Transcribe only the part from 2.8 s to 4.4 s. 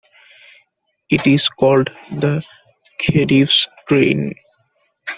Khedive's Train.